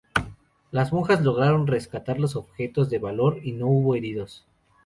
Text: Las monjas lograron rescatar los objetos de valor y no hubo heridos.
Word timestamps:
Las 0.71 0.91
monjas 0.91 1.21
lograron 1.21 1.67
rescatar 1.67 2.19
los 2.19 2.35
objetos 2.35 2.89
de 2.89 2.97
valor 2.97 3.37
y 3.43 3.51
no 3.51 3.67
hubo 3.67 3.93
heridos. 3.95 4.43